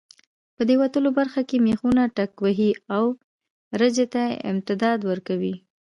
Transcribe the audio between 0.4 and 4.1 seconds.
په دې وتلو برخو کې مېخونه ټکوهي او رجه